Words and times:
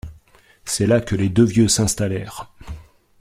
C’est 0.65 0.87
là 0.87 0.99
que 0.99 1.15
les 1.15 1.29
deux 1.29 1.43
vieux 1.45 1.67
s’installèrent 1.67 2.51